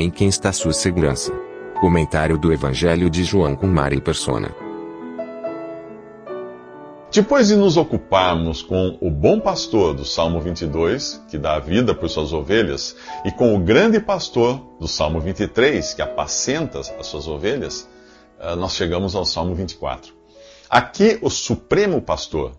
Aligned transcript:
Em 0.00 0.12
quem 0.12 0.28
está 0.28 0.52
sua 0.52 0.72
segurança? 0.72 1.32
Comentário 1.80 2.38
do 2.38 2.52
Evangelho 2.52 3.10
de 3.10 3.24
João 3.24 3.56
com 3.56 3.66
Mari 3.66 4.00
Persona. 4.00 4.54
Depois 7.10 7.48
de 7.48 7.56
nos 7.56 7.76
ocuparmos 7.76 8.62
com 8.62 8.96
o 9.00 9.10
bom 9.10 9.40
pastor 9.40 9.94
do 9.94 10.04
Salmo 10.04 10.40
22, 10.40 11.20
que 11.28 11.36
dá 11.36 11.56
a 11.56 11.58
vida 11.58 11.96
por 11.96 12.08
suas 12.08 12.32
ovelhas, 12.32 12.94
e 13.24 13.32
com 13.32 13.56
o 13.56 13.58
grande 13.58 13.98
pastor 13.98 14.62
do 14.78 14.86
Salmo 14.86 15.18
23, 15.18 15.94
que 15.94 16.00
apacenta 16.00 16.78
as 16.78 17.04
suas 17.04 17.26
ovelhas, 17.26 17.88
eh, 18.38 18.54
nós 18.54 18.76
chegamos 18.76 19.16
ao 19.16 19.24
Salmo 19.24 19.52
24. 19.52 20.14
Aqui, 20.70 21.18
o 21.20 21.28
Supremo 21.28 22.00
Pastor 22.00 22.52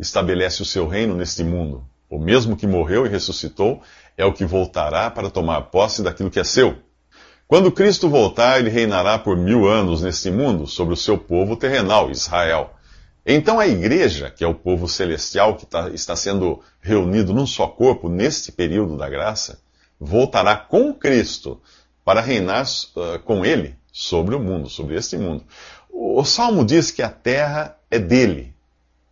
estabelece 0.00 0.62
o 0.62 0.64
seu 0.64 0.88
reino 0.88 1.14
neste 1.14 1.44
mundo. 1.44 1.84
O 2.08 2.18
mesmo 2.18 2.56
que 2.56 2.66
morreu 2.66 3.04
e 3.04 3.08
ressuscitou 3.10 3.82
é 4.16 4.24
o 4.24 4.32
que 4.32 4.46
voltará 4.46 5.10
para 5.10 5.28
tomar 5.28 5.60
posse 5.62 6.02
daquilo 6.02 6.30
que 6.30 6.40
é 6.40 6.44
seu. 6.44 6.85
Quando 7.48 7.70
Cristo 7.70 8.08
voltar, 8.08 8.58
ele 8.58 8.70
reinará 8.70 9.16
por 9.18 9.36
mil 9.36 9.68
anos 9.68 10.02
neste 10.02 10.30
mundo 10.32 10.66
sobre 10.66 10.94
o 10.94 10.96
seu 10.96 11.16
povo 11.16 11.56
terrenal, 11.56 12.10
Israel. 12.10 12.70
Então 13.24 13.60
a 13.60 13.68
igreja, 13.68 14.30
que 14.30 14.42
é 14.42 14.46
o 14.48 14.54
povo 14.54 14.88
celestial 14.88 15.54
que 15.54 15.64
tá, 15.64 15.88
está 15.90 16.16
sendo 16.16 16.60
reunido 16.80 17.32
num 17.32 17.46
só 17.46 17.68
corpo 17.68 18.08
neste 18.08 18.50
período 18.50 18.96
da 18.96 19.08
graça, 19.08 19.60
voltará 19.98 20.56
com 20.56 20.92
Cristo 20.92 21.60
para 22.04 22.20
reinar 22.20 22.64
uh, 22.64 23.18
com 23.20 23.44
ele 23.44 23.76
sobre 23.92 24.34
o 24.34 24.40
mundo, 24.40 24.68
sobre 24.68 24.96
este 24.96 25.16
mundo. 25.16 25.44
O, 25.88 26.20
o 26.20 26.24
Salmo 26.24 26.64
diz 26.64 26.90
que 26.90 27.02
a 27.02 27.08
terra 27.08 27.76
é 27.88 27.98
dele, 27.98 28.54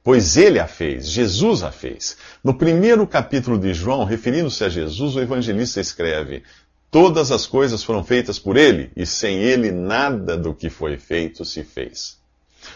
pois 0.02 0.36
ele 0.36 0.58
a 0.58 0.66
fez, 0.66 1.08
Jesus 1.08 1.62
a 1.62 1.70
fez. 1.70 2.16
No 2.42 2.54
primeiro 2.54 3.06
capítulo 3.06 3.58
de 3.58 3.72
João, 3.72 4.04
referindo-se 4.04 4.62
a 4.64 4.68
Jesus, 4.68 5.14
o 5.16 5.20
evangelista 5.20 5.80
escreve: 5.80 6.42
Todas 6.94 7.32
as 7.32 7.44
coisas 7.44 7.82
foram 7.82 8.04
feitas 8.04 8.38
por 8.38 8.56
ele, 8.56 8.92
e 8.94 9.04
sem 9.04 9.38
ele 9.38 9.72
nada 9.72 10.36
do 10.36 10.54
que 10.54 10.70
foi 10.70 10.96
feito 10.96 11.44
se 11.44 11.64
fez. 11.64 12.20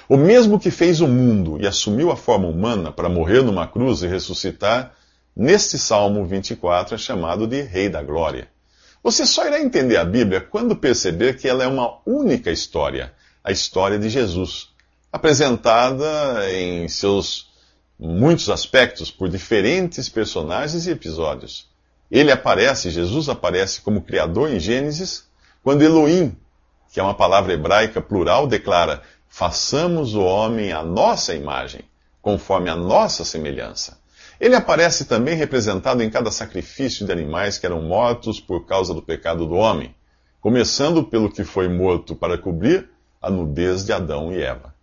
O 0.08 0.16
mesmo 0.16 0.58
que 0.58 0.72
fez 0.72 1.00
o 1.00 1.06
mundo 1.06 1.56
e 1.60 1.68
assumiu 1.68 2.10
a 2.10 2.16
forma 2.16 2.48
humana 2.48 2.90
para 2.90 3.08
morrer 3.08 3.44
numa 3.44 3.68
cruz 3.68 4.02
e 4.02 4.08
ressuscitar, 4.08 4.92
neste 5.36 5.78
Salmo 5.78 6.26
24 6.26 6.96
é 6.96 6.98
chamado 6.98 7.46
de 7.46 7.62
Rei 7.62 7.88
da 7.88 8.02
Glória. 8.02 8.48
Você 9.04 9.24
só 9.24 9.46
irá 9.46 9.60
entender 9.60 9.96
a 9.96 10.04
Bíblia 10.04 10.40
quando 10.40 10.74
perceber 10.74 11.36
que 11.36 11.46
ela 11.46 11.62
é 11.62 11.68
uma 11.68 12.00
única 12.04 12.50
história, 12.50 13.14
a 13.44 13.52
história 13.52 14.00
de 14.00 14.08
Jesus, 14.08 14.70
apresentada 15.12 16.50
em 16.50 16.88
seus 16.88 17.52
muitos 17.96 18.50
aspectos 18.50 19.12
por 19.12 19.28
diferentes 19.28 20.08
personagens 20.08 20.88
e 20.88 20.90
episódios. 20.90 21.67
Ele 22.10 22.32
aparece, 22.32 22.90
Jesus 22.90 23.28
aparece 23.28 23.82
como 23.82 24.00
Criador 24.00 24.50
em 24.50 24.58
Gênesis, 24.58 25.28
quando 25.62 25.82
Elohim, 25.82 26.34
que 26.90 26.98
é 26.98 27.02
uma 27.02 27.14
palavra 27.14 27.52
hebraica 27.52 28.00
plural, 28.00 28.46
declara: 28.46 29.02
façamos 29.28 30.14
o 30.14 30.22
homem 30.22 30.72
à 30.72 30.82
nossa 30.82 31.34
imagem, 31.34 31.82
conforme 32.22 32.70
a 32.70 32.76
nossa 32.76 33.24
semelhança. 33.24 33.98
Ele 34.40 34.54
aparece 34.54 35.04
também 35.04 35.34
representado 35.34 36.02
em 36.02 36.08
cada 36.08 36.30
sacrifício 36.30 37.04
de 37.04 37.12
animais 37.12 37.58
que 37.58 37.66
eram 37.66 37.82
mortos 37.82 38.40
por 38.40 38.64
causa 38.66 38.94
do 38.94 39.02
pecado 39.02 39.46
do 39.46 39.54
homem, 39.54 39.94
começando 40.40 41.04
pelo 41.04 41.30
que 41.30 41.44
foi 41.44 41.68
morto 41.68 42.14
para 42.16 42.38
cobrir 42.38 42.88
a 43.20 43.28
nudez 43.28 43.84
de 43.84 43.92
Adão 43.92 44.32
e 44.32 44.40
Eva. 44.40 44.74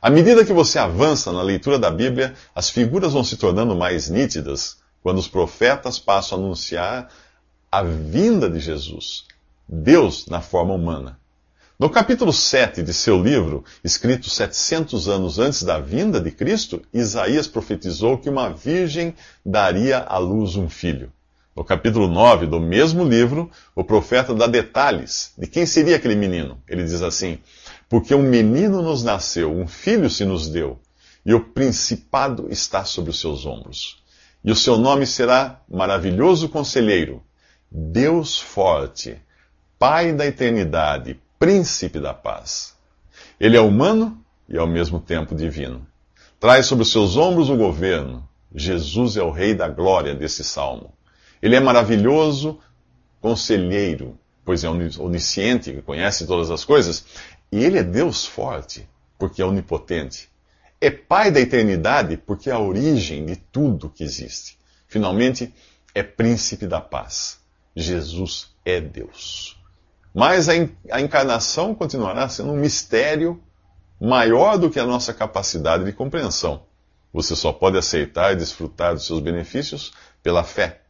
À 0.00 0.10
medida 0.10 0.44
que 0.44 0.52
você 0.52 0.78
avança 0.78 1.30
na 1.30 1.42
leitura 1.42 1.78
da 1.78 1.90
Bíblia, 1.90 2.34
as 2.54 2.70
figuras 2.70 3.12
vão 3.12 3.22
se 3.22 3.36
tornando 3.36 3.76
mais 3.76 4.08
nítidas 4.08 4.81
quando 5.02 5.18
os 5.18 5.28
profetas 5.28 5.98
passam 5.98 6.38
a 6.38 6.40
anunciar 6.42 7.08
a 7.70 7.82
vinda 7.82 8.48
de 8.48 8.60
Jesus, 8.60 9.24
Deus 9.68 10.26
na 10.26 10.40
forma 10.40 10.74
humana. 10.74 11.18
No 11.78 11.90
capítulo 11.90 12.32
7 12.32 12.82
de 12.82 12.92
seu 12.92 13.20
livro, 13.20 13.64
escrito 13.82 14.30
700 14.30 15.08
anos 15.08 15.38
antes 15.38 15.64
da 15.64 15.80
vinda 15.80 16.20
de 16.20 16.30
Cristo, 16.30 16.80
Isaías 16.94 17.48
profetizou 17.48 18.18
que 18.18 18.30
uma 18.30 18.50
virgem 18.50 19.14
daria 19.44 19.98
à 19.98 20.18
luz 20.18 20.54
um 20.54 20.68
filho. 20.68 21.10
No 21.56 21.64
capítulo 21.64 22.06
9 22.06 22.46
do 22.46 22.60
mesmo 22.60 23.04
livro, 23.04 23.50
o 23.74 23.82
profeta 23.82 24.32
dá 24.32 24.46
detalhes 24.46 25.32
de 25.36 25.46
quem 25.46 25.66
seria 25.66 25.96
aquele 25.96 26.14
menino. 26.14 26.62
Ele 26.68 26.84
diz 26.84 27.02
assim: 27.02 27.38
Porque 27.88 28.14
um 28.14 28.22
menino 28.22 28.80
nos 28.80 29.02
nasceu, 29.02 29.52
um 29.52 29.66
filho 29.66 30.08
se 30.08 30.24
nos 30.24 30.48
deu, 30.48 30.78
e 31.26 31.34
o 31.34 31.40
principado 31.40 32.46
está 32.48 32.84
sobre 32.84 33.10
os 33.10 33.18
seus 33.18 33.44
ombros. 33.44 34.01
E 34.44 34.50
o 34.50 34.56
seu 34.56 34.76
nome 34.76 35.06
será 35.06 35.60
Maravilhoso 35.68 36.48
Conselheiro, 36.48 37.22
Deus 37.70 38.40
Forte, 38.40 39.16
Pai 39.78 40.12
da 40.12 40.26
Eternidade, 40.26 41.20
Príncipe 41.38 42.00
da 42.00 42.12
Paz. 42.12 42.76
Ele 43.38 43.56
é 43.56 43.60
humano 43.60 44.20
e 44.48 44.58
ao 44.58 44.66
mesmo 44.66 44.98
tempo 44.98 45.36
divino. 45.36 45.86
Traz 46.40 46.66
sobre 46.66 46.82
os 46.82 46.90
seus 46.90 47.16
ombros 47.16 47.48
o 47.48 47.56
governo. 47.56 48.28
Jesus 48.52 49.16
é 49.16 49.22
o 49.22 49.30
Rei 49.30 49.54
da 49.54 49.68
glória 49.68 50.12
desse 50.12 50.42
salmo. 50.42 50.92
Ele 51.40 51.54
é 51.54 51.60
maravilhoso 51.60 52.58
conselheiro, 53.20 54.18
pois 54.44 54.64
é 54.64 54.68
onisciente, 54.68 55.72
que 55.72 55.82
conhece 55.82 56.26
todas 56.26 56.50
as 56.50 56.64
coisas. 56.64 57.04
E 57.52 57.62
ele 57.62 57.78
é 57.78 57.84
Deus 57.84 58.26
forte, 58.26 58.88
porque 59.16 59.40
é 59.40 59.44
onipotente 59.44 60.31
é 60.82 60.90
Pai 60.90 61.30
da 61.30 61.38
eternidade 61.38 62.16
porque 62.16 62.50
é 62.50 62.52
a 62.52 62.58
origem 62.58 63.24
de 63.24 63.36
tudo 63.36 63.88
que 63.88 64.02
existe. 64.02 64.58
Finalmente, 64.88 65.54
é 65.94 66.02
Príncipe 66.02 66.66
da 66.66 66.80
paz. 66.80 67.38
Jesus 67.74 68.48
é 68.64 68.80
Deus. 68.80 69.56
Mas 70.12 70.48
a, 70.48 71.00
encarnação 71.00 71.72
continuará 71.72 72.28
sendo 72.28 72.50
um 72.50 72.56
mistério 72.56 73.40
maior 74.00 74.58
do 74.58 74.68
que 74.68 74.80
a 74.80 74.84
nossa 74.84 75.14
capacidade 75.14 75.84
de 75.84 75.92
compreensão. 75.92 76.64
Você 77.12 77.36
só 77.36 77.52
pode 77.52 77.78
aceitar 77.78 78.32
e 78.32 78.36
desfrutar 78.36 78.92
dos 78.92 79.06
seus 79.06 79.20
benefícios 79.20 79.92
pela 80.20 80.42
fé. 80.42 80.80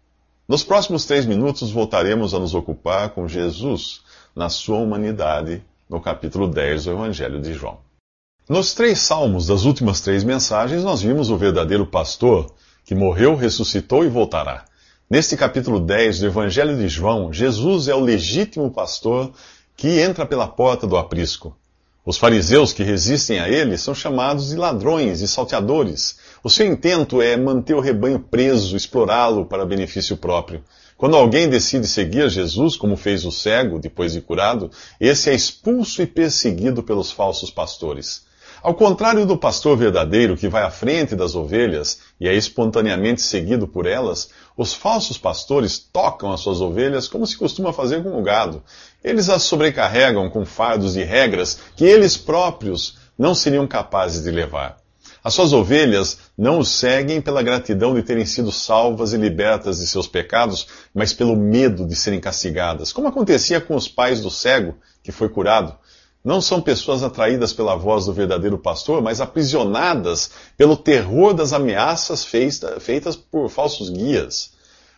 Nos 0.49 0.65
próximos 0.65 1.05
três 1.05 1.27
minutos 1.27 1.71
voltaremos 1.71 2.33
a 2.33 2.39
nos 2.39 2.55
ocupar 2.55 3.11
com 3.11 3.29
Jesus 3.29 4.01
na 4.35 4.49
sua 4.49 4.79
humanidade, 4.79 5.63
no 5.87 6.01
capítulo 6.01 6.49
10 6.49 6.87
do 6.87 6.93
Evangelho 6.93 7.43
de 7.43 7.53
João. 7.53 7.92
Nos 8.49 8.75
três 8.75 8.99
salmos 8.99 9.47
das 9.47 9.65
últimas 9.65 10.01
três 10.01 10.25
mensagens, 10.25 10.83
nós 10.83 11.01
vimos 11.01 11.31
o 11.31 11.37
verdadeiro 11.37 11.87
pastor 11.87 12.53
que 12.85 12.93
morreu, 12.93 13.37
ressuscitou 13.37 14.05
e 14.05 14.09
voltará. 14.09 14.65
Neste 15.09 15.37
capítulo 15.37 15.79
10 15.79 16.19
do 16.19 16.27
Evangelho 16.27 16.77
de 16.77 16.89
João, 16.89 17.33
Jesus 17.33 17.87
é 17.87 17.95
o 17.95 18.01
legítimo 18.01 18.69
pastor 18.69 19.31
que 19.77 20.01
entra 20.01 20.27
pela 20.27 20.49
porta 20.49 20.89
do 20.89 20.97
aprisco. 20.97 21.57
Os 22.05 22.19
fariseus 22.19 22.73
que 22.73 22.83
resistem 22.83 23.39
a 23.39 23.49
ele 23.49 23.79
são 23.79 23.95
chamados 23.95 24.49
de 24.49 24.57
ladrões 24.57 25.21
e 25.21 25.29
salteadores. 25.29 26.19
O 26.43 26.51
seu 26.51 26.67
intento 26.67 27.23
é 27.23 27.37
manter 27.37 27.75
o 27.75 27.81
rebanho 27.81 28.19
preso, 28.19 28.77
explorá-lo 28.77 29.47
para 29.47 29.65
benefício 29.65 30.17
próprio. 30.17 30.65
Quando 30.97 31.17
alguém 31.17 31.49
decide 31.49 31.87
seguir 31.87 32.29
Jesus, 32.29 32.77
como 32.77 32.97
fez 32.97 33.25
o 33.25 33.31
cego 33.31 33.79
depois 33.79 34.15
de 34.15 34.21
curado, 34.21 34.69
esse 35.00 35.31
é 35.31 35.35
expulso 35.35 36.03
e 36.03 36.06
perseguido 36.09 36.83
pelos 36.83 37.12
falsos 37.12 37.49
pastores. 37.49 38.31
Ao 38.62 38.75
contrário 38.75 39.26
do 39.26 39.37
pastor 39.37 39.76
verdadeiro 39.76 40.37
que 40.37 40.49
vai 40.49 40.62
à 40.62 40.70
frente 40.70 41.17
das 41.17 41.35
ovelhas 41.35 41.99
e 42.20 42.29
é 42.29 42.35
espontaneamente 42.35 43.20
seguido 43.20 43.67
por 43.67 43.87
elas, 43.87 44.31
os 44.56 44.73
falsos 44.73 45.19
pastores 45.19 45.81
tocam 45.81 46.31
as 46.31 46.43
suas 46.43 46.61
ovelhas 46.61 47.09
como 47.09 47.26
se 47.26 47.37
costuma 47.37 47.73
fazer 47.73 48.05
com 48.05 48.17
o 48.17 48.23
gado. 48.23 48.62
Eles 49.03 49.29
as 49.29 49.43
sobrecarregam 49.43 50.31
com 50.31 50.47
fardos 50.47 50.93
de 50.93 51.03
regras 51.03 51.59
que 51.75 51.85
eles 51.85 52.17
próprios 52.17 52.99
não 53.19 53.35
seriam 53.35 53.67
capazes 53.67 54.23
de 54.23 54.31
levar. 54.31 54.76
As 55.25 55.35
suas 55.35 55.53
ovelhas 55.53 56.19
não 56.38 56.61
os 56.61 56.69
seguem 56.69 57.20
pela 57.20 57.43
gratidão 57.43 57.93
de 57.94 58.03
terem 58.05 58.25
sido 58.25 58.53
salvas 58.53 59.12
e 59.12 59.17
libertas 59.17 59.81
de 59.81 59.88
seus 59.88 60.06
pecados, 60.06 60.69
mas 60.94 61.12
pelo 61.12 61.35
medo 61.35 61.85
de 61.85 61.97
serem 61.97 62.20
castigadas, 62.20 62.93
como 62.93 63.09
acontecia 63.09 63.61
com 63.61 63.75
os 63.75 63.88
pais 63.88 64.20
do 64.20 64.31
cego 64.31 64.76
que 65.03 65.11
foi 65.11 65.29
curado. 65.29 65.76
Não 66.25 66.41
são 66.41 66.61
pessoas 66.61 67.03
atraídas 67.03 67.53
pela 67.53 67.75
voz 67.75 68.07
do 68.07 68.13
verdadeiro 68.13 68.57
pastor, 68.57 69.03
mas 69.03 69.21
aprisionadas 69.21 70.31
pelo 70.57 70.77
terror 70.77 71.35
das 71.35 71.53
ameaças 71.53 72.25
feitas 72.25 73.17
por 73.17 73.49
falsos 73.49 73.91
guias. 73.91 74.53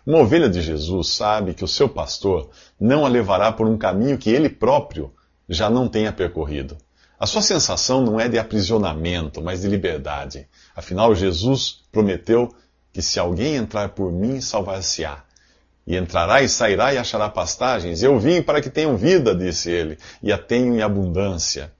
Uma 0.06 0.18
ovelha 0.18 0.50
de 0.50 0.60
Jesus 0.60 1.08
sabe 1.08 1.54
que 1.54 1.64
o 1.64 1.68
seu 1.68 1.88
pastor 1.88 2.50
não 2.78 3.06
a 3.06 3.08
levará 3.08 3.50
por 3.50 3.66
um 3.66 3.78
caminho 3.78 4.18
que 4.18 4.28
ele 4.28 4.50
próprio 4.50 5.10
já 5.48 5.70
não 5.70 5.88
tenha 5.88 6.12
percorrido. 6.12 6.76
A 7.18 7.26
sua 7.26 7.40
sensação 7.40 8.02
não 8.02 8.20
é 8.20 8.28
de 8.28 8.38
aprisionamento, 8.38 9.40
mas 9.40 9.62
de 9.62 9.68
liberdade. 9.68 10.46
Afinal, 10.76 11.14
Jesus 11.14 11.84
prometeu 11.90 12.54
que 12.92 13.00
se 13.00 13.18
alguém 13.18 13.54
entrar 13.54 13.90
por 13.90 14.12
mim, 14.12 14.42
salvar-se-á. 14.42 15.24
E 15.86 15.96
entrará 15.96 16.42
e 16.42 16.48
sairá 16.48 16.94
e 16.94 16.98
achará 16.98 17.28
pastagens. 17.28 18.02
Eu 18.02 18.18
vim 18.18 18.40
para 18.40 18.60
que 18.60 18.70
tenham 18.70 18.96
vida, 18.96 19.34
disse 19.34 19.70
ele, 19.70 19.98
e 20.22 20.32
a 20.32 20.38
tenham 20.38 20.74
em 20.74 20.82
abundância. 20.82 21.72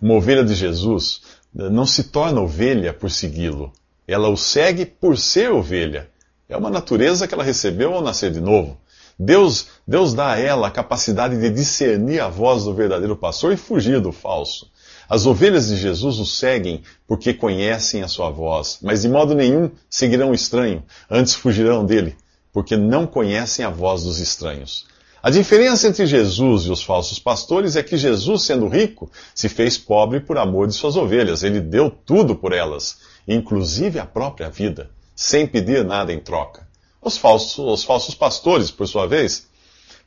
Uma 0.00 0.14
ovelha 0.14 0.44
de 0.44 0.54
Jesus 0.54 1.22
não 1.52 1.84
se 1.84 2.04
torna 2.04 2.40
ovelha 2.40 2.92
por 2.92 3.10
segui-lo. 3.10 3.72
Ela 4.08 4.28
o 4.28 4.36
segue 4.36 4.86
por 4.86 5.18
ser 5.18 5.52
ovelha. 5.52 6.08
É 6.48 6.56
uma 6.56 6.70
natureza 6.70 7.28
que 7.28 7.34
ela 7.34 7.44
recebeu 7.44 7.94
ao 7.94 8.02
nascer 8.02 8.30
de 8.30 8.40
novo. 8.40 8.78
Deus, 9.18 9.66
Deus 9.86 10.14
dá 10.14 10.32
a 10.32 10.38
ela 10.38 10.68
a 10.68 10.70
capacidade 10.70 11.38
de 11.38 11.50
discernir 11.50 12.20
a 12.20 12.28
voz 12.28 12.64
do 12.64 12.74
verdadeiro 12.74 13.14
pastor 13.14 13.52
e 13.52 13.56
fugir 13.56 14.00
do 14.00 14.10
falso. 14.10 14.70
As 15.08 15.26
ovelhas 15.26 15.68
de 15.68 15.76
Jesus 15.76 16.18
o 16.18 16.24
seguem 16.24 16.82
porque 17.06 17.34
conhecem 17.34 18.02
a 18.02 18.08
sua 18.08 18.30
voz, 18.30 18.78
mas 18.80 19.02
de 19.02 19.08
modo 19.08 19.34
nenhum 19.34 19.70
seguirão 19.90 20.30
o 20.30 20.34
estranho, 20.34 20.82
antes 21.10 21.34
fugirão 21.34 21.84
dele 21.84 22.16
porque 22.52 22.76
não 22.76 23.06
conhecem 23.06 23.64
a 23.64 23.70
voz 23.70 24.04
dos 24.04 24.18
estranhos. 24.18 24.86
A 25.22 25.28
diferença 25.28 25.86
entre 25.86 26.06
Jesus 26.06 26.64
e 26.64 26.70
os 26.70 26.82
falsos 26.82 27.18
pastores 27.18 27.76
é 27.76 27.82
que 27.82 27.98
Jesus, 27.98 28.44
sendo 28.44 28.66
rico, 28.68 29.10
se 29.34 29.50
fez 29.50 29.76
pobre 29.76 30.20
por 30.20 30.38
amor 30.38 30.66
de 30.66 30.72
suas 30.72 30.96
ovelhas. 30.96 31.42
Ele 31.42 31.60
deu 31.60 31.90
tudo 31.90 32.34
por 32.34 32.52
elas, 32.52 32.98
inclusive 33.28 33.98
a 33.98 34.06
própria 34.06 34.48
vida, 34.48 34.90
sem 35.14 35.46
pedir 35.46 35.84
nada 35.84 36.10
em 36.10 36.18
troca. 36.18 36.66
Os 37.02 37.18
falsos, 37.18 37.58
os 37.58 37.84
falsos 37.84 38.14
pastores, 38.14 38.70
por 38.70 38.88
sua 38.88 39.06
vez, 39.06 39.46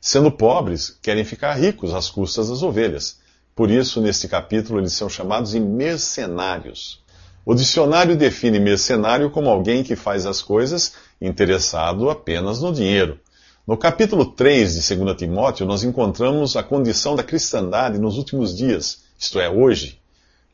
sendo 0.00 0.32
pobres, 0.32 0.98
querem 1.00 1.24
ficar 1.24 1.54
ricos 1.54 1.94
às 1.94 2.10
custas 2.10 2.48
das 2.48 2.62
ovelhas. 2.64 3.18
Por 3.54 3.70
isso, 3.70 4.00
neste 4.00 4.26
capítulo, 4.26 4.80
eles 4.80 4.94
são 4.94 5.08
chamados 5.08 5.52
de 5.52 5.60
mercenários. 5.60 7.03
O 7.46 7.54
dicionário 7.54 8.16
define 8.16 8.58
mercenário 8.58 9.30
como 9.30 9.50
alguém 9.50 9.82
que 9.82 9.94
faz 9.94 10.24
as 10.24 10.40
coisas 10.40 10.94
interessado 11.20 12.08
apenas 12.08 12.62
no 12.62 12.72
dinheiro. 12.72 13.20
No 13.66 13.76
capítulo 13.76 14.24
3 14.24 14.74
de 14.74 14.96
2 14.96 15.16
Timóteo, 15.16 15.66
nós 15.66 15.84
encontramos 15.84 16.56
a 16.56 16.62
condição 16.62 17.14
da 17.14 17.22
cristandade 17.22 17.98
nos 17.98 18.16
últimos 18.16 18.56
dias, 18.56 19.02
isto 19.18 19.38
é, 19.38 19.50
hoje. 19.50 20.00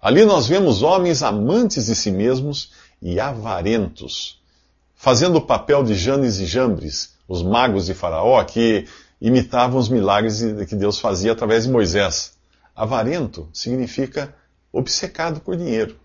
Ali 0.02 0.24
nós 0.24 0.48
vemos 0.48 0.82
homens 0.82 1.22
amantes 1.22 1.86
de 1.86 1.94
si 1.94 2.10
mesmos 2.10 2.72
e 3.00 3.20
avarentos, 3.20 4.40
fazendo 4.96 5.36
o 5.36 5.42
papel 5.42 5.84
de 5.84 5.94
Janes 5.94 6.40
e 6.40 6.46
Jambres, 6.46 7.14
os 7.28 7.40
magos 7.40 7.86
de 7.86 7.94
Faraó, 7.94 8.42
que 8.42 8.86
imitavam 9.20 9.78
os 9.78 9.88
milagres 9.88 10.40
que 10.68 10.74
Deus 10.74 10.98
fazia 10.98 11.30
através 11.32 11.64
de 11.64 11.70
Moisés. 11.70 12.32
Avarento 12.74 13.48
significa 13.52 14.34
obcecado 14.72 15.40
por 15.40 15.56
dinheiro. 15.56 15.96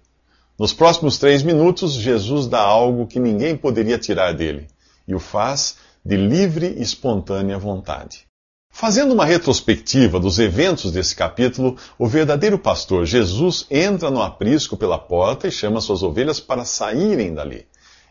Nos 0.58 0.72
próximos 0.72 1.18
três 1.18 1.44
minutos, 1.44 1.94
Jesus 1.94 2.48
dá 2.48 2.62
algo 2.62 3.08
que 3.08 3.20
ninguém 3.20 3.58
poderia 3.58 4.00
tirar 4.00 4.34
dele, 4.34 4.68
e 5.06 5.14
o 5.14 5.20
faz 5.20 5.76
de 6.04 6.16
livre 6.16 6.76
e 6.78 6.82
espontânea 6.82 7.58
vontade. 7.58 8.26
Fazendo 8.72 9.14
uma 9.14 9.26
retrospectiva 9.26 10.20
dos 10.20 10.40
eventos 10.40 10.92
desse 10.92 11.16
capítulo, 11.16 11.78
o 11.98 12.08
verdadeiro 12.08 12.60
pastor 12.60 13.06
Jesus 13.06 13.66
entra 13.70 14.10
no 14.12 14.22
aprisco 14.22 14.78
pela 14.78 14.98
porta 14.98 15.48
e 15.48 15.52
chama 15.52 15.82
suas 15.82 16.04
ovelhas 16.04 16.40
para 16.40 16.64
saírem 16.64 17.34
dali. 17.34 17.66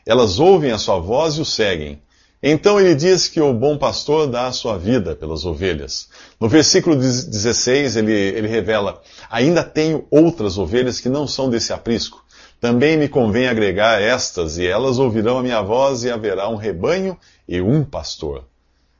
Elas 0.06 0.38
ouvem 0.38 0.70
a 0.70 0.78
sua 0.78 0.98
voz 0.98 1.36
e 1.36 1.40
o 1.40 1.44
seguem. 1.44 2.02
Então 2.42 2.78
ele 2.78 2.94
diz 2.94 3.28
que 3.28 3.40
o 3.40 3.54
bom 3.54 3.78
pastor 3.78 4.26
dá 4.26 4.46
a 4.46 4.52
sua 4.52 4.76
vida 4.78 5.14
pelas 5.14 5.46
ovelhas. 5.46 6.08
No 6.40 6.48
versículo 6.48 6.96
16 6.96 7.96
ele, 7.96 8.12
ele 8.12 8.48
revela: 8.48 9.00
Ainda 9.30 9.62
tenho 9.62 10.06
outras 10.10 10.58
ovelhas 10.58 11.00
que 11.00 11.08
não 11.08 11.26
são 11.26 11.48
desse 11.48 11.72
aprisco. 11.72 12.23
Também 12.64 12.96
me 12.96 13.10
convém 13.10 13.46
agregar 13.46 14.00
estas, 14.00 14.56
e 14.56 14.66
elas 14.66 14.98
ouvirão 14.98 15.36
a 15.36 15.42
minha 15.42 15.60
voz, 15.60 16.02
e 16.02 16.10
haverá 16.10 16.48
um 16.48 16.56
rebanho 16.56 17.14
e 17.46 17.60
um 17.60 17.84
pastor. 17.84 18.46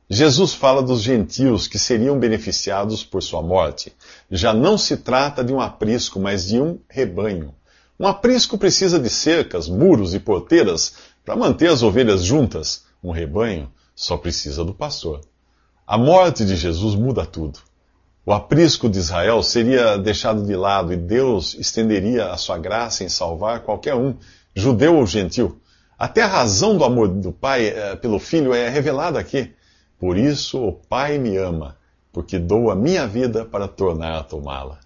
Jesus 0.07 0.53
fala 0.53 0.83
dos 0.83 1.01
gentios 1.01 1.67
que 1.67 1.79
seriam 1.79 2.19
beneficiados 2.19 3.03
por 3.03 3.23
sua 3.23 3.41
morte. 3.41 3.91
Já 4.29 4.53
não 4.53 4.77
se 4.77 4.97
trata 4.97 5.43
de 5.43 5.51
um 5.51 5.59
aprisco, 5.59 6.19
mas 6.19 6.45
de 6.45 6.61
um 6.61 6.77
rebanho. 6.87 7.55
Um 7.99 8.05
aprisco 8.05 8.55
precisa 8.55 8.99
de 8.99 9.09
cercas, 9.09 9.67
muros 9.67 10.13
e 10.13 10.19
porteiras 10.19 10.97
para 11.25 11.35
manter 11.35 11.71
as 11.71 11.81
ovelhas 11.81 12.23
juntas. 12.23 12.83
Um 13.03 13.09
rebanho 13.09 13.67
só 13.95 14.15
precisa 14.15 14.63
do 14.63 14.75
pastor. 14.75 15.21
A 15.87 15.97
morte 15.97 16.45
de 16.45 16.55
Jesus 16.55 16.93
muda 16.93 17.25
tudo. 17.25 17.57
O 18.27 18.33
aprisco 18.33 18.89
de 18.89 18.97
Israel 18.97 19.43
seria 19.43 19.99
deixado 19.99 20.43
de 20.43 20.55
lado 20.55 20.91
e 20.91 20.97
Deus 20.97 21.55
estenderia 21.59 22.31
a 22.31 22.37
sua 22.37 22.57
graça 22.57 23.03
em 23.03 23.09
salvar 23.09 23.59
qualquer 23.59 23.93
um, 23.93 24.15
judeu 24.55 24.95
ou 24.95 25.05
gentil. 25.05 25.59
Até 25.95 26.23
a 26.23 26.27
razão 26.27 26.75
do 26.75 26.83
amor 26.83 27.07
do 27.07 27.31
Pai 27.31 27.67
eh, 27.67 27.95
pelo 27.97 28.17
Filho 28.17 28.51
é 28.51 28.67
revelada 28.67 29.19
aqui. 29.19 29.53
Por 29.99 30.17
isso 30.17 30.57
o 30.57 30.73
Pai 30.73 31.19
me 31.19 31.37
ama, 31.37 31.77
porque 32.11 32.39
dou 32.39 32.71
a 32.71 32.75
minha 32.75 33.05
vida 33.05 33.45
para 33.45 33.67
tornar 33.67 34.17
a 34.17 34.23
tomá-la. 34.23 34.79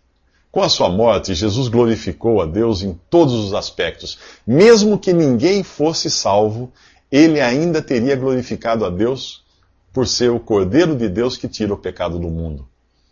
Com 0.51 0.61
a 0.61 0.67
sua 0.67 0.89
morte, 0.89 1.33
Jesus 1.33 1.69
glorificou 1.69 2.41
a 2.41 2.45
Deus 2.45 2.83
em 2.83 2.99
todos 3.09 3.33
os 3.35 3.53
aspectos. 3.53 4.19
Mesmo 4.45 4.99
que 4.99 5.13
ninguém 5.13 5.63
fosse 5.63 6.11
salvo, 6.11 6.73
ele 7.09 7.39
ainda 7.39 7.81
teria 7.81 8.17
glorificado 8.17 8.83
a 8.83 8.89
Deus 8.89 9.45
por 9.93 10.05
ser 10.05 10.29
o 10.29 10.41
Cordeiro 10.41 10.93
de 10.93 11.07
Deus 11.07 11.37
que 11.37 11.47
tira 11.47 11.73
o 11.73 11.77
pecado 11.77 12.19
do 12.19 12.27
mundo 12.27 12.68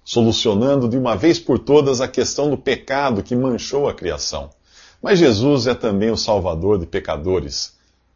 solucionando 0.07 0.87
de 0.87 0.97
uma 0.97 1.17
vez 1.17 1.37
por 1.37 1.59
todas 1.59 1.99
a 1.99 2.07
questão 2.07 2.49
do 2.49 2.57
pecado 2.57 3.21
que 3.21 3.35
manchou 3.35 3.89
a 3.89 3.93
criação. 3.93 4.49
Mas 5.03 5.19
Jesus 5.19 5.67
é 5.67 5.75
também 5.75 6.09
o 6.09 6.15
Salvador 6.15 6.79
de 6.79 6.85
pecadores, 6.85 7.73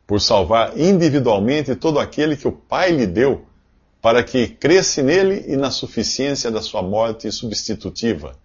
por 0.07 0.21
salvar 0.21 0.79
individualmente 0.79 1.75
todo 1.75 1.99
aquele 1.99 2.37
que 2.37 2.47
o 2.47 2.51
Pai 2.53 2.91
lhe 2.91 3.05
deu, 3.05 3.45
para 4.01 4.23
que 4.23 4.47
cresce 4.47 5.03
nele 5.03 5.43
e 5.49 5.57
na 5.57 5.69
suficiência 5.69 6.49
da 6.49 6.61
sua 6.61 6.81
morte 6.81 7.29
substitutiva. 7.29 8.37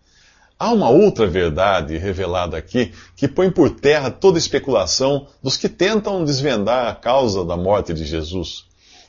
Há 0.59 0.73
uma 0.73 0.91
outra 0.91 1.29
verdade 1.29 1.97
revelada 1.99 2.57
aqui 2.57 2.93
que 3.15 3.29
põe 3.29 3.49
por 3.49 3.71
terra 3.71 4.11
toda 4.11 4.39
especulação 4.39 5.29
dos 5.41 5.57
que 5.57 5.69
tentam 5.69 6.25
desvendar 6.25 6.89
a 6.89 6.97
causa 6.97 7.45
da 7.45 7.57
morte 7.57 7.95
de 7.95 8.05
Jesus. 8.05 8.65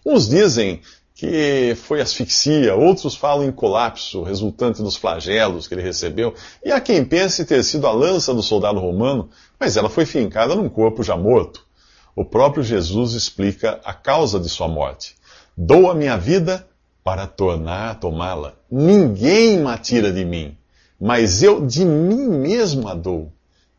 Uns 0.06 0.30
dizem 0.30 0.82
que 1.18 1.74
foi 1.76 2.00
asfixia, 2.00 2.76
outros 2.76 3.16
falam 3.16 3.48
em 3.48 3.52
colapso 3.52 4.22
resultante 4.22 4.84
dos 4.84 4.96
flagelos 4.96 5.68
que 5.68 5.74
ele 5.74 5.82
recebeu, 5.82 6.36
e 6.64 6.72
há 6.72 6.80
quem 6.80 7.04
pense 7.04 7.44
ter 7.44 7.64
sido 7.64 7.88
a 7.88 7.92
lança 7.92 8.36
do 8.36 8.44
soldado 8.44 8.80
romano, 8.80 9.28
mas 9.60 9.76
ela 9.76 9.90
foi 9.90 10.06
fincada 10.06 10.54
num 10.54 10.70
corpo 10.70 11.02
já 11.02 11.18
morto. 11.18 11.66
O 12.16 12.24
próprio 12.24 12.64
Jesus 12.64 13.14
explica 13.14 13.82
a 13.84 13.96
causa 13.96 14.40
de 14.40 14.48
sua 14.48 14.68
morte. 14.68 15.16
Dou 15.58 15.90
a 15.90 15.96
minha 15.96 16.16
vida 16.18 16.68
para 17.04 17.26
tornar 17.26 17.90
a 17.90 17.96
tomá-la. 17.96 18.54
Ninguém 18.70 19.58
me 19.58 19.78
tira 19.80 20.14
de 20.14 20.24
mim, 20.24 20.56
mas 21.02 21.42
eu 21.42 21.66
de 21.66 21.84
mim 21.84 22.28
mesmo 22.28 22.88
a 22.88 22.94
dou. 22.94 23.34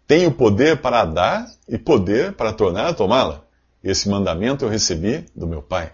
Tenho 0.09 0.33
poder 0.33 0.81
para 0.81 1.05
dar 1.05 1.47
e 1.69 1.79
poder 1.79 2.33
para 2.33 2.53
tornar 2.53 2.89
a 2.89 2.95
tomá-la. 2.95 3.45
Esse 3.85 4.09
mandamento 4.09 4.65
eu 4.65 4.69
recebi 4.69 5.25
do 5.37 5.47
meu 5.47 5.63
Pai. 5.63 5.93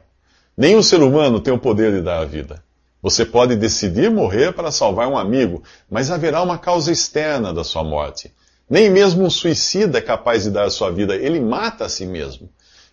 Nenhum 0.57 0.83
ser 0.83 1.03
humano 1.03 1.41
tem 1.41 1.53
o 1.53 1.59
poder 1.59 1.93
de 1.93 2.01
dar 2.01 2.21
a 2.21 2.25
vida. 2.25 2.63
Você 3.03 3.25
pode 3.27 3.57
decidir 3.57 4.11
morrer 4.11 4.53
para 4.53 4.71
salvar 4.71 5.09
um 5.09 5.19
amigo, 5.19 5.63
mas 5.91 6.11
haverá 6.11 6.41
uma 6.43 6.57
causa 6.57 6.91
externa 6.91 7.53
da 7.53 7.65
sua 7.65 7.85
morte. 7.85 8.33
Nem 8.69 8.89
mesmo 8.89 9.25
um 9.25 9.31
suicida 9.31 9.99
é 9.99 10.01
capaz 10.01 10.45
de 10.45 10.51
dar 10.51 10.65
a 10.65 10.71
sua 10.71 10.91
vida, 10.91 11.15
ele 11.15 11.39
mata 11.39 11.85
a 11.85 11.89
si 11.89 12.07
mesmo. 12.07 12.49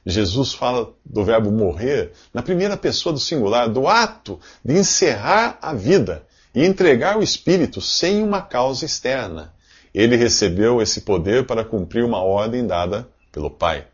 Jesus 0.05 0.53
fala 0.53 0.91
do 1.05 1.23
verbo 1.23 1.51
morrer 1.51 2.11
na 2.33 2.41
primeira 2.41 2.75
pessoa 2.75 3.13
do 3.13 3.19
singular, 3.19 3.69
do 3.69 3.87
ato 3.87 4.39
de 4.65 4.73
encerrar 4.73 5.57
a 5.61 5.73
vida 5.73 6.23
e 6.53 6.65
entregar 6.65 7.17
o 7.17 7.23
espírito 7.23 7.79
sem 7.79 8.23
uma 8.23 8.41
causa 8.41 8.83
externa. 8.83 9.53
Ele 9.93 10.15
recebeu 10.15 10.81
esse 10.81 11.01
poder 11.01 11.45
para 11.45 11.63
cumprir 11.63 12.03
uma 12.03 12.21
ordem 12.21 12.65
dada 12.65 13.07
pelo 13.31 13.51
Pai. 13.51 13.85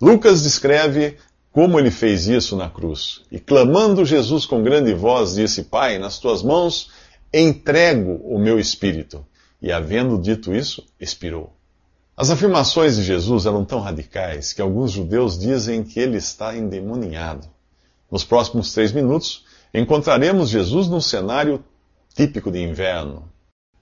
Lucas 0.00 0.42
descreve 0.42 1.16
como 1.52 1.78
ele 1.78 1.90
fez 1.90 2.26
isso 2.26 2.56
na 2.56 2.68
cruz. 2.68 3.22
E 3.30 3.38
clamando 3.38 4.04
Jesus 4.04 4.46
com 4.46 4.62
grande 4.62 4.94
voz, 4.94 5.34
disse: 5.34 5.64
Pai, 5.64 5.98
nas 5.98 6.18
tuas 6.18 6.42
mãos 6.42 6.90
entrego 7.32 8.20
o 8.24 8.38
meu 8.38 8.58
espírito. 8.58 9.24
E 9.60 9.72
havendo 9.72 10.18
dito 10.18 10.54
isso, 10.54 10.84
expirou. 11.00 11.52
As 12.16 12.30
afirmações 12.30 12.96
de 12.96 13.02
Jesus 13.02 13.46
eram 13.46 13.64
tão 13.64 13.80
radicais 13.80 14.52
que 14.52 14.62
alguns 14.62 14.92
judeus 14.92 15.38
dizem 15.38 15.84
que 15.84 16.00
ele 16.00 16.16
está 16.16 16.56
endemoniado. 16.56 17.48
Nos 18.10 18.24
próximos 18.24 18.72
três 18.72 18.92
minutos, 18.92 19.44
encontraremos 19.72 20.48
Jesus 20.48 20.88
num 20.88 21.00
cenário 21.00 21.62
típico 22.14 22.50
de 22.50 22.58
inverno. 22.58 23.30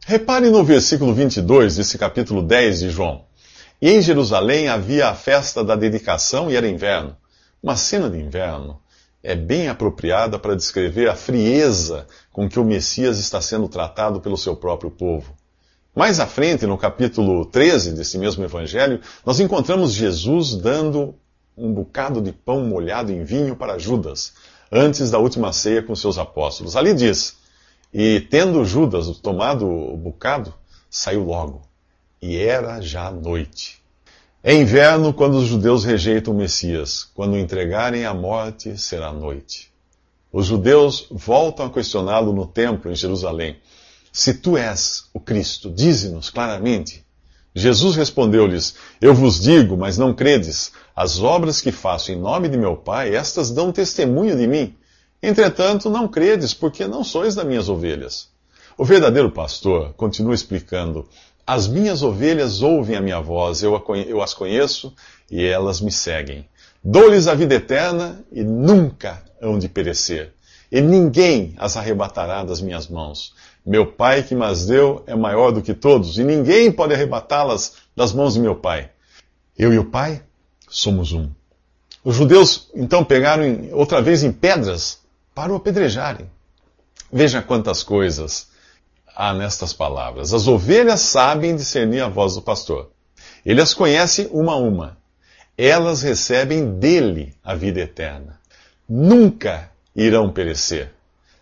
Repare 0.04 0.50
no 0.50 0.62
versículo 0.62 1.14
22 1.14 1.76
desse 1.76 1.96
capítulo 1.96 2.42
10 2.42 2.80
de 2.80 2.90
João. 2.90 3.24
E 3.80 3.90
em 3.90 4.00
Jerusalém 4.00 4.68
havia 4.68 5.08
a 5.08 5.14
festa 5.14 5.64
da 5.64 5.74
dedicação 5.74 6.50
e 6.50 6.56
era 6.56 6.68
inverno. 6.68 7.16
Uma 7.62 7.76
cena 7.76 8.08
de 8.10 8.18
inverno 8.18 8.80
é 9.22 9.34
bem 9.34 9.68
apropriada 9.68 10.38
para 10.38 10.54
descrever 10.54 11.08
a 11.08 11.16
frieza 11.16 12.06
com 12.32 12.48
que 12.48 12.60
o 12.60 12.64
Messias 12.64 13.18
está 13.18 13.40
sendo 13.40 13.68
tratado 13.68 14.20
pelo 14.20 14.36
seu 14.36 14.54
próprio 14.54 14.90
povo. 14.90 15.34
Mais 15.94 16.20
à 16.20 16.26
frente, 16.26 16.66
no 16.66 16.76
capítulo 16.76 17.46
13 17.46 17.92
desse 17.92 18.18
mesmo 18.18 18.44
evangelho, 18.44 19.00
nós 19.24 19.40
encontramos 19.40 19.94
Jesus 19.94 20.54
dando 20.54 21.14
um 21.56 21.72
bocado 21.72 22.20
de 22.20 22.32
pão 22.32 22.66
molhado 22.66 23.10
em 23.10 23.24
vinho 23.24 23.56
para 23.56 23.78
Judas, 23.78 24.34
antes 24.70 25.10
da 25.10 25.18
última 25.18 25.52
ceia 25.52 25.82
com 25.82 25.96
seus 25.96 26.18
apóstolos. 26.18 26.76
Ali 26.76 26.92
diz: 26.92 27.38
E 27.92 28.20
tendo 28.20 28.64
Judas 28.64 29.08
tomado 29.18 29.66
o 29.66 29.96
bocado, 29.96 30.52
saiu 30.90 31.24
logo, 31.24 31.62
e 32.20 32.36
era 32.36 32.80
já 32.82 33.10
noite. 33.10 33.82
É 34.48 34.54
inverno 34.54 35.12
quando 35.12 35.38
os 35.38 35.48
judeus 35.48 35.84
rejeitam 35.84 36.32
o 36.32 36.36
Messias. 36.36 37.02
Quando 37.16 37.32
o 37.32 37.36
entregarem 37.36 38.04
à 38.04 38.14
morte, 38.14 38.78
será 38.78 39.12
noite. 39.12 39.72
Os 40.32 40.46
judeus 40.46 41.08
voltam 41.10 41.66
a 41.66 41.70
questioná-lo 41.70 42.32
no 42.32 42.46
templo 42.46 42.88
em 42.88 42.94
Jerusalém. 42.94 43.56
Se 44.12 44.34
tu 44.34 44.56
és 44.56 45.06
o 45.12 45.18
Cristo, 45.18 45.68
dize-nos 45.68 46.30
claramente. 46.30 47.04
Jesus 47.56 47.96
respondeu-lhes: 47.96 48.76
Eu 49.00 49.16
vos 49.16 49.40
digo, 49.40 49.76
mas 49.76 49.98
não 49.98 50.14
credes. 50.14 50.70
As 50.94 51.20
obras 51.20 51.60
que 51.60 51.72
faço 51.72 52.12
em 52.12 52.16
nome 52.16 52.48
de 52.48 52.56
meu 52.56 52.76
Pai, 52.76 53.16
estas 53.16 53.50
dão 53.50 53.72
testemunho 53.72 54.36
de 54.36 54.46
mim. 54.46 54.76
Entretanto, 55.20 55.90
não 55.90 56.06
credes, 56.06 56.54
porque 56.54 56.86
não 56.86 57.02
sois 57.02 57.34
das 57.34 57.44
minhas 57.44 57.68
ovelhas. 57.68 58.28
O 58.78 58.84
verdadeiro 58.84 59.32
pastor 59.32 59.92
continua 59.94 60.36
explicando: 60.36 61.08
as 61.46 61.68
minhas 61.68 62.02
ovelhas 62.02 62.60
ouvem 62.60 62.96
a 62.96 63.00
minha 63.00 63.20
voz, 63.20 63.62
eu, 63.62 63.80
as 64.20 64.34
conheço 64.34 64.92
e 65.30 65.44
elas 65.44 65.80
me 65.80 65.92
seguem. 65.92 66.48
Dou-lhes 66.82 67.28
a 67.28 67.34
vida 67.34 67.54
eterna 67.54 68.24
e 68.32 68.42
nunca 68.42 69.22
hão 69.40 69.56
de 69.58 69.68
perecer. 69.68 70.32
E 70.72 70.80
ninguém 70.80 71.54
as 71.56 71.76
arrebatará 71.76 72.42
das 72.42 72.60
minhas 72.60 72.88
mãos. 72.88 73.32
Meu 73.64 73.86
Pai 73.86 74.24
que 74.24 74.34
mas 74.34 74.66
deu 74.66 75.04
é 75.06 75.14
maior 75.14 75.52
do 75.52 75.62
que 75.62 75.72
todos, 75.72 76.18
e 76.18 76.24
ninguém 76.24 76.72
pode 76.72 76.94
arrebatá-las 76.94 77.74
das 77.94 78.12
mãos 78.12 78.34
de 78.34 78.40
meu 78.40 78.56
Pai. 78.56 78.90
Eu 79.56 79.72
e 79.72 79.78
o 79.78 79.84
Pai 79.84 80.22
somos 80.68 81.12
um. 81.12 81.30
Os 82.02 82.16
judeus 82.16 82.68
então 82.74 83.04
pegaram 83.04 83.44
outra 83.72 84.02
vez 84.02 84.24
em 84.24 84.32
pedras 84.32 84.98
para 85.34 85.52
o 85.52 85.56
apedrejarem. 85.56 86.28
Veja 87.12 87.40
quantas 87.40 87.84
coisas 87.84 88.48
há 89.16 89.32
nestas 89.32 89.72
palavras: 89.72 90.34
As 90.34 90.46
ovelhas 90.46 91.00
sabem 91.00 91.56
discernir 91.56 92.02
a 92.02 92.08
voz 92.08 92.34
do 92.34 92.42
pastor. 92.42 92.90
Ele 93.44 93.62
as 93.62 93.72
conhece 93.72 94.28
uma 94.30 94.52
a 94.52 94.56
uma. 94.56 94.98
Elas 95.56 96.02
recebem 96.02 96.78
dele 96.78 97.34
a 97.42 97.54
vida 97.54 97.80
eterna. 97.80 98.38
Nunca 98.86 99.70
irão 99.94 100.30
perecer. 100.30 100.92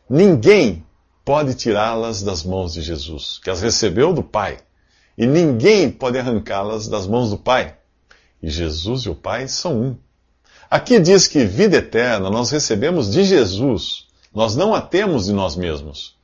Ninguém 0.08 0.86
pode 1.24 1.54
tirá-las 1.54 2.22
das 2.22 2.44
mãos 2.44 2.74
de 2.74 2.82
Jesus, 2.82 3.40
que 3.42 3.50
as 3.50 3.60
recebeu 3.60 4.12
do 4.12 4.22
Pai. 4.22 4.58
E 5.16 5.26
ninguém 5.26 5.90
pode 5.90 6.18
arrancá-las 6.18 6.86
das 6.86 7.06
mãos 7.06 7.30
do 7.30 7.38
Pai. 7.38 7.76
E 8.42 8.48
Jesus 8.48 9.02
e 9.02 9.08
o 9.08 9.14
Pai 9.14 9.48
são 9.48 9.80
um. 9.80 9.96
Aqui 10.70 11.00
diz 11.00 11.26
que 11.26 11.44
vida 11.44 11.78
eterna 11.78 12.30
nós 12.30 12.50
recebemos 12.50 13.10
de 13.10 13.24
Jesus. 13.24 14.06
Nós 14.34 14.54
não 14.54 14.74
a 14.74 14.80
temos 14.80 15.26
de 15.26 15.32
nós 15.32 15.56
mesmos. 15.56 16.16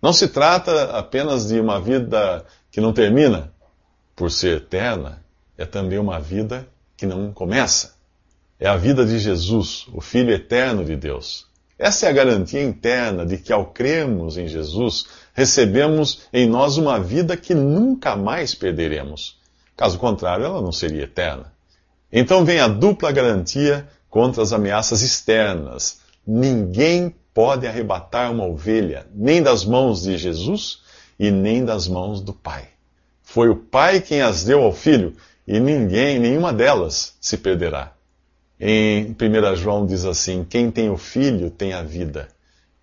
Não 0.00 0.12
se 0.12 0.28
trata 0.28 0.96
apenas 0.96 1.48
de 1.48 1.58
uma 1.58 1.80
vida 1.80 2.44
que 2.70 2.80
não 2.80 2.92
termina, 2.92 3.52
por 4.14 4.30
ser 4.30 4.58
eterna, 4.58 5.22
é 5.56 5.64
também 5.64 5.98
uma 5.98 6.20
vida 6.20 6.68
que 6.96 7.06
não 7.06 7.32
começa. 7.32 7.94
É 8.60 8.66
a 8.68 8.76
vida 8.76 9.06
de 9.06 9.18
Jesus, 9.18 9.86
o 9.92 10.00
Filho 10.00 10.32
eterno 10.32 10.84
de 10.84 10.96
Deus. 10.96 11.46
Essa 11.78 12.06
é 12.06 12.08
a 12.08 12.12
garantia 12.12 12.62
interna 12.62 13.24
de 13.24 13.38
que, 13.38 13.52
ao 13.52 13.66
crermos 13.66 14.36
em 14.36 14.48
Jesus, 14.48 15.06
recebemos 15.32 16.22
em 16.32 16.48
nós 16.48 16.76
uma 16.76 16.98
vida 16.98 17.36
que 17.36 17.54
nunca 17.54 18.16
mais 18.16 18.54
perderemos. 18.54 19.38
Caso 19.76 19.96
contrário, 19.98 20.44
ela 20.44 20.60
não 20.60 20.72
seria 20.72 21.04
eterna. 21.04 21.52
Então 22.12 22.44
vem 22.44 22.58
a 22.58 22.66
dupla 22.66 23.12
garantia 23.12 23.88
contra 24.10 24.42
as 24.42 24.52
ameaças 24.52 25.02
externas. 25.02 26.00
Ninguém 26.26 27.14
pode 27.38 27.68
arrebatar 27.68 28.32
uma 28.32 28.44
ovelha, 28.44 29.06
nem 29.14 29.40
das 29.40 29.64
mãos 29.64 30.02
de 30.02 30.18
Jesus 30.18 30.80
e 31.16 31.30
nem 31.30 31.64
das 31.64 31.86
mãos 31.86 32.20
do 32.20 32.32
Pai. 32.32 32.70
Foi 33.22 33.48
o 33.48 33.54
Pai 33.54 34.00
quem 34.00 34.20
as 34.20 34.42
deu 34.42 34.60
ao 34.64 34.72
Filho, 34.72 35.14
e 35.46 35.60
ninguém, 35.60 36.18
nenhuma 36.18 36.52
delas, 36.52 37.16
se 37.20 37.36
perderá. 37.38 37.92
Em 38.58 39.12
1 39.12 39.54
João 39.54 39.86
diz 39.86 40.04
assim: 40.04 40.44
Quem 40.50 40.68
tem 40.68 40.90
o 40.90 40.96
Filho 40.96 41.48
tem 41.48 41.74
a 41.74 41.80
vida. 41.80 42.26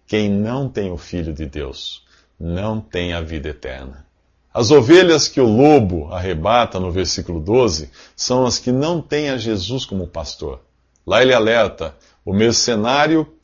Quem 0.08 0.30
não 0.30 0.70
tem 0.70 0.90
o 0.90 0.96
Filho 0.96 1.34
de 1.34 1.46
Deus 1.46 2.06
não 2.40 2.80
tem 2.80 3.12
a 3.12 3.20
vida 3.20 3.50
eterna. 3.50 4.06
As 4.54 4.72
ovelhas 4.72 5.28
que 5.28 5.42
o 5.42 5.46
lobo 5.46 6.14
arrebata 6.14 6.80
no 6.80 6.94
versículo 6.94 7.42
12 7.42 7.90
são 8.16 8.46
as 8.46 8.58
que 8.58 8.72
não 8.72 9.02
têm 9.02 9.32
a 9.32 9.38
Jesus 9.38 9.84
como 9.84 10.08
pastor. 10.08 10.62
Lá 11.06 11.22
ele 11.22 11.34
alerta: 11.34 11.94
o 12.24 12.34
mercenário 12.34 13.36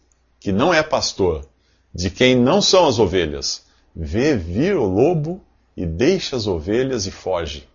que 0.41 0.51
não 0.51 0.73
é 0.73 0.81
pastor, 0.81 1.45
de 1.93 2.09
quem 2.09 2.35
não 2.35 2.63
são 2.63 2.87
as 2.87 2.97
ovelhas, 2.97 3.63
vê 3.95 4.35
vir 4.35 4.75
o 4.75 4.85
lobo 4.85 5.39
e 5.77 5.85
deixa 5.85 6.35
as 6.35 6.47
ovelhas 6.47 7.05
e 7.05 7.11
foge. 7.11 7.69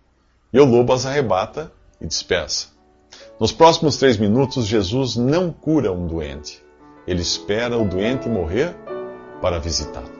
E 0.51 0.59
o 0.59 0.65
lobo 0.65 0.91
as 0.91 1.05
arrebata 1.05 1.71
e 2.01 2.05
dispersa. 2.05 2.67
Nos 3.39 3.53
próximos 3.53 3.95
três 3.95 4.17
minutos, 4.17 4.65
Jesus 4.65 5.15
não 5.15 5.49
cura 5.49 5.93
um 5.93 6.05
doente. 6.05 6.61
Ele 7.07 7.21
espera 7.21 7.77
o 7.77 7.87
doente 7.87 8.27
morrer 8.27 8.75
para 9.41 9.59
visitá-lo. 9.59 10.17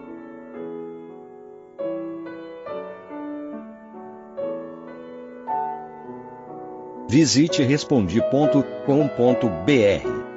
Visite 7.09 7.61
respondi.com.br 7.61 10.36